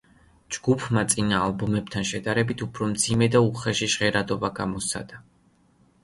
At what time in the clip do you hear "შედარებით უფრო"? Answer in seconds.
2.11-2.87